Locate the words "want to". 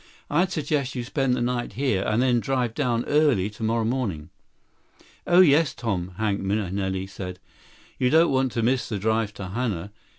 8.31-8.63